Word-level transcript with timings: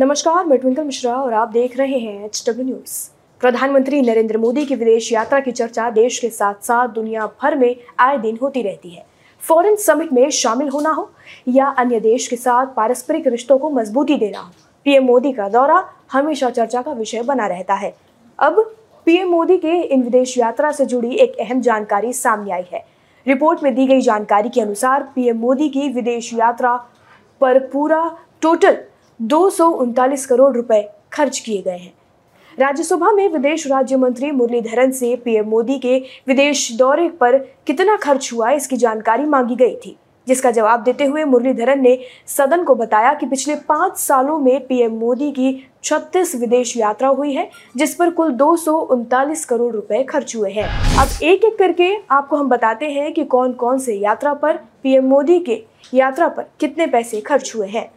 नमस्कार, 0.00 0.44
मैं 0.46 0.58
ट्विंकल 0.58 0.84
मिश्रा 0.84 1.14
और 1.14 1.32
आप 1.34 1.48
देख 1.48 1.76
रहे 1.78 1.98
हैं 1.98 2.24
एच 2.24 2.42
डब्ल्यू 2.46 2.64
न्यूज़ 2.66 2.92
प्रधानमंत्री 3.40 4.00
नरेंद्र 4.02 4.38
मोदी 4.38 4.64
की 4.66 4.74
विदेश 4.74 5.12
यात्रा 5.12 5.40
की 5.40 5.52
चर्चा 5.52 5.88
देश 5.90 6.18
के 6.18 6.28
साथ 6.28 6.64
साथ 6.64 6.88
दुनिया 6.88 7.26
भर 7.42 7.56
में 7.56 7.76
आए 8.00 8.16
दिन 8.18 8.38
होती 8.42 8.62
रहती 8.62 8.90
है। 8.90 9.04
फॉरेन 9.42 9.76
समिट 9.76 10.12
में 10.12 10.30
शामिल 10.30 10.68
होना 10.68 10.90
हो 10.90 11.08
या 11.48 11.66
अन्य 11.78 12.00
देश 12.00 12.28
के 12.28 12.36
साथ 12.36 12.66
पारस्परिक 12.66 13.26
रिश्तों 13.26 13.58
को 13.58 13.70
मजबूती 13.70 14.16
देना 14.16 14.38
हो 14.38 14.50
पीएम 14.84 15.04
मोदी 15.04 15.32
का 15.32 15.48
दौरा 15.48 15.84
हमेशा 16.12 16.50
चर्चा 16.50 16.82
का 16.82 16.92
विषय 16.92 17.22
बना 17.22 17.46
रहता 17.46 17.74
है। 17.74 17.94
अब 18.38 18.62
पीएम 19.06 19.28
मोदी 19.28 19.58
के 19.58 19.80
इन 19.80 20.02
विदेश 20.02 20.36
यात्रा 20.38 20.72
से 20.72 20.86
जुड़ी 20.86 21.14
एक 21.16 21.36
अहम 21.40 21.60
जानकारी 21.60 22.12
सामने 22.14 22.52
आई 22.52 22.64
है। 22.72 22.84
रिपोर्ट 23.26 23.62
में 23.62 23.74
दी 23.74 23.86
गई 23.86 24.00
जानकारी 24.00 24.48
के 24.48 24.60
अनुसार 24.60 25.10
पीएम 25.14 25.38
मोदी 25.38 25.68
की 25.68 25.88
विदेश 25.90 26.34
यात्रा 26.34 26.76
पर 27.40 27.58
पूरा 27.66 28.04
टोटल 28.42 28.84
दो 29.20 29.48
सौ 29.50 29.68
उनतालीस 29.70 30.24
करोड़ 30.26 30.52
रुपए 30.54 30.82
खर्च 31.12 31.38
किए 31.38 31.62
गए 31.62 31.76
हैं। 31.78 31.92
राज्यसभा 32.58 33.10
में 33.12 33.28
विदेश 33.28 33.66
राज्य 33.66 33.96
मंत्री 33.96 34.30
मुरलीधरन 34.30 34.90
से 34.90 35.14
पीएम 35.16 35.48
मोदी 35.48 35.78
के 35.78 35.98
विदेश 36.28 36.70
दौरे 36.72 37.08
पर 37.10 37.36
कितना 37.66 37.96
खर्च 37.96 38.32
हुआ 38.32 38.50
इसकी 38.50 38.76
जानकारी 38.76 39.24
मांगी 39.24 39.56
गई 39.56 39.74
थी, 39.76 39.96
जिसका 40.26 40.50
जवाब 40.50 40.82
देते 40.82 41.04
हुए 41.04 41.24
मुरलीधरन 41.24 41.82
ने 41.82 41.98
सदन 42.28 42.64
को 42.64 42.74
बताया 42.74 43.12
कि 43.14 43.26
पिछले 43.26 43.54
पाँच 43.68 43.98
सालों 43.98 44.38
में 44.38 44.66
पीएम 44.66 44.96
मोदी 44.96 45.30
की 45.32 45.52
36 45.82 46.34
विदेश 46.34 46.76
यात्रा 46.76 47.08
हुई 47.08 47.34
है, 47.34 47.48
जिस 47.76 47.94
पर 47.94 48.10
कुल 48.10 48.32
दो 48.32 48.56
सौ 48.56 48.78
उनतालीस 48.78 49.44
करोड़ 49.44 49.72
रुपए 49.74 50.02
खर्च 50.04 50.36
हुए 50.36 50.52
हैं। 50.52 50.68
अब 50.98 51.22
एक 51.22 51.44
एक 51.44 51.58
करके 51.58 51.94
आपको 52.10 52.36
हम 52.36 52.48
बताते 52.48 52.90
हैं 52.90 53.12
कि 53.12 53.24
कौन 53.26 53.52
कौन 53.52 53.78
से 53.78 53.94
यात्रा 53.94 54.34
पर, 54.34 54.56
पीएम 54.82 55.04
मोदी 55.04 55.38
के 55.40 55.62
यात्रा 55.94 56.28
पर 56.28 56.50
कितने 56.60 56.86
पैसे 56.86 57.20
खर्च 57.20 57.54
हुए 57.56 57.68
हैं। 57.68 57.90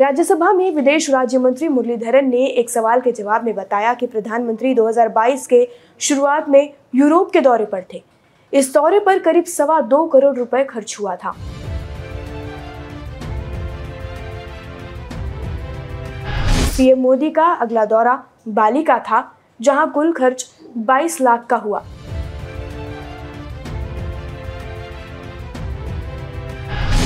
राज्यसभा 0.00 0.52
में 0.52 0.70
विदेश 0.74 1.08
राज्य 1.10 1.38
मंत्री 1.38 1.68
मुरलीधरन 1.68 2.28
ने 2.28 2.44
एक 2.50 2.70
सवाल 2.70 3.00
के 3.00 3.10
जवाब 3.12 3.44
में 3.44 3.54
बताया 3.54 3.92
कि 3.94 4.06
प्रधानमंत्री 4.06 4.74
2022 4.74 5.46
के 5.46 5.68
शुरुआत 6.00 6.48
में 6.48 6.72
यूरोप 6.94 7.30
के 7.32 7.40
दौरे 7.40 7.64
पर 7.64 7.84
थे। 7.92 8.02
इस 8.52 8.72
दौरे 8.74 9.00
पर 9.00 9.18
करीब 9.18 9.44
सवा 9.44 9.80
दो 9.80 10.06
करोड़ 10.06 10.34
रुपए 10.36 10.64
खर्च 10.64 10.96
हुआ 11.00 11.16
था। 11.16 11.34
पीएम 16.76 17.00
मोदी 17.00 17.30
का 17.30 17.52
अगला 17.52 17.84
दौरा 17.84 18.22
बाली 18.48 18.82
का 18.82 18.98
था, 18.98 19.24
जहाँ 19.60 19.90
कुल 19.92 20.12
खर्च 20.12 20.46
22 20.76 21.20
लाख 21.20 21.46
का 21.46 21.56
हुआ। 21.56 21.84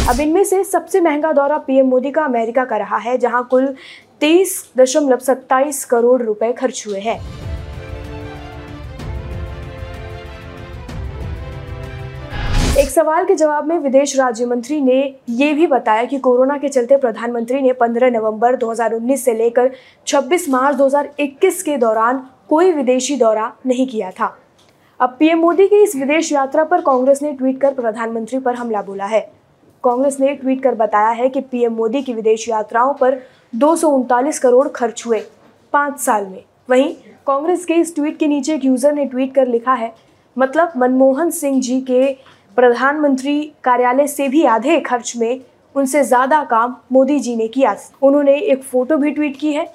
अब 0.05 0.19
इनमें 0.21 0.43
से 0.45 0.63
सबसे 0.65 1.01
महँगा 1.01 1.31
दौरा 1.33 1.57
पीएम 1.59 1.87
मोदी 1.89 2.11
का 2.11 2.25
अमेरिका 2.25 2.65
का 2.65 2.77
रहा 2.77 2.97
है, 2.97 3.17
जहाँ 3.19 3.43
कुल 3.51 3.67
तेईस 4.21 4.73
दशमलव 4.79 5.19
सत्ताईस 5.19 5.85
करोड़ 5.85 6.23
रुपए 6.23 6.53
खर्च 6.53 6.83
हुए 6.87 6.99
हैं। 7.01 7.19
एक 12.79 12.91
सवाल 12.91 13.25
के 13.25 13.35
जवाब 13.35 13.67
में 13.67 13.79
विदेश 13.79 14.17
राज्य 14.19 14.47
मंत्री 14.47 14.81
ने 14.81 14.99
ये 15.31 15.53
भी 15.55 15.67
बताया 15.67 16.05
कि 16.05 16.19
कोरोना 16.19 16.57
के 16.59 16.69
चलते 16.69 16.97
प्रधानमंत्री 16.97 17.61
ने 17.61 17.73
15 17.73 18.13
नवंबर 18.13 18.57
2019 18.57 19.25
से 19.25 19.35
लेकर 19.35 19.71
26 20.07 20.49
मार्च 20.49 20.77
2021 20.77 21.63
के 21.63 21.77
दौरान 21.77 22.23
कोई 22.49 22.73
विदेशी 22.73 23.17
दौरा 23.17 23.51
नहीं 23.67 23.87
किया 23.87 24.11
था। 24.11 24.37
अब 25.01 25.17
पीएम 25.19 25.39
मोदी 25.39 25.69
की 25.69 25.83
इस 25.83 25.97
विदेश 25.97 26.33
यात्रा 26.33 26.65
पर 26.65 26.81
कांग्रेस 26.81 27.23
ने 27.23 27.33
ट्वीट 27.33 27.61
कर 27.61 27.75
प्रधानमंत्री 27.75 28.39
पर 28.39 28.55
हमला 28.55 28.83
बोला 28.83 29.07
है। 29.07 29.23
कांग्रेस 29.85 30.17
ने 30.21 30.35
ट्वीट 30.35 30.63
कर 30.63 30.75
बताया 30.75 31.09
है 31.11 31.29
कि 31.29 31.41
पीएम 31.43 31.73
मोदी 31.73 32.03
की 32.03 32.13
विदेश 32.15 32.49
यात्राओं 32.49 32.93
पर 32.95 33.21
दो 33.53 33.75
सौ 33.77 33.89
उनतालीस 33.91 34.39
करोड़ 34.39 34.69
खर्च 34.69 35.03
हुए 35.07 35.19
पाँच 35.73 35.99
साल 36.01 36.27
में। 36.27 36.45
वहीं 36.71 36.95
कांग्रेस 37.27 37.65
के 37.65 37.75
इस 37.75 37.95
ट्वीट 37.95 38.19
के 38.19 38.27
नीचे 38.27 38.55
एक 38.55 38.65
यूज़र 38.65 38.93
ने 38.93 39.05
ट्वीट 39.07 39.35
कर 39.35 39.47
लिखा 39.49 39.75
है 39.75 39.93
मतलब 40.37 40.73
मनमोहन 40.77 41.31
सिंह 41.31 41.61
जी 41.61 41.81
के 41.81 42.13
प्रधानमंत्री 42.57 43.41
कार्यालय 43.65 44.07
से 44.07 44.29
भी 44.29 44.45
आधे 44.47 44.81
खर्च 44.81 45.13
में 45.17 45.41
उनसे 45.75 46.03
ज़्यादा 46.05 46.43
काम 46.45 46.77
मोदी 46.93 47.19
जी 47.21 47.35
ने 47.37 47.49
किया। 47.49 47.77
उन्होंने 48.03 48.37
एक 48.37 48.63
फ़ोटो 48.63 48.97
भी 48.97 49.11
ट्वीट 49.11 49.37
की 49.37 49.53
है, 49.53 49.67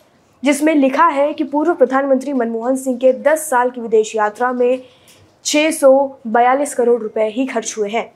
जिसमें 0.43 0.73
लिखा 0.75 1.05
है 1.07 1.33
कि 1.33 1.43
पूर्व 1.43 1.73
प्रधानमंत्री 1.73 2.33
मनमोहन 2.33 2.75
सिंह 2.75 2.97
के 2.97 3.11
10 3.23 3.49
साल 3.49 3.69
की 3.69 3.81
विदेश 3.81 4.15
यात्रा 4.15 4.51
में 4.53 4.79
642 5.45 6.73
करोड़ 6.73 7.01
रुपए 7.01 7.27
ही 7.29 7.45
खर्च 7.45 7.75
हुए 7.77 7.89
हैं। 7.89 8.11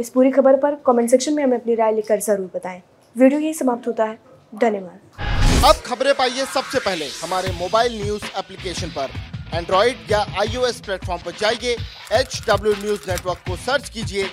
इस 0.00 0.08
पूरी 0.10 0.30
खबर 0.30 0.56
पर 0.60 0.74
कमेंट 0.86 1.10
सेक्शन 1.10 1.34
में 1.34 1.42
हमें 1.44 1.56
अपनी 1.58 1.74
राय 1.74 1.92
लिखकर 1.94 2.20
ज़रूर 2.20 2.50
बताएँ। 2.54 2.80
वीडियो 3.16 3.40
यही 3.40 3.52
समाप्त 3.54 3.86
होता 3.86 4.04
है। 4.04 4.18
धन्यवाद। 4.54 5.64
अब 5.64 5.74
खबरें 5.86 6.12
पाइए 6.14 6.44
सबसे 6.46 6.78
पहले। 6.78 7.06
हमारे 7.22 7.52
मोबाइल 7.58 7.92
न्यूज़ 8.02 8.24
एप्लीकेशन 8.38 8.88
पर। 8.98 9.10
एंड्रॉइड 9.54 10.10
या 10.10 10.18
आईओएस 10.40 10.80
प्लेटफॉर्म 10.80 11.22
पर 11.22 11.32
जाइए। 11.40 11.76
एच 12.12 12.40
डब्ल्यू 12.48 12.72
न्यूज़ 12.74 13.10
नेटवर्क 13.10 13.38
को 13.48 13.56
सर्च 13.56 13.88
कीजिए 13.88 14.26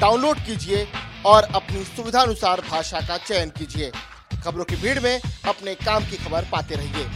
डाउनलोड 0.00 0.44
कीजिए 0.46 0.86
और 1.26 1.48
अपनी 1.54 1.84
सुविधानुसार 1.86 2.60
भाषा 2.70 3.00
का 3.08 3.16
चयन 3.18 3.50
कीजिए। 3.58 3.90
खबरों 4.44 4.64
की 4.64 4.76
भीड़ 4.76 4.98
में 5.00 5.20
अपने 5.48 5.74
काम 5.76 6.04
की 6.04 6.16
खबर 6.24 6.46
पाते 6.52 6.74
रहिए। 6.74 7.06